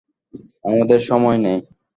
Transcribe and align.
আমাদের 0.65 0.99
সময় 1.09 1.37
নেই। 1.37 1.59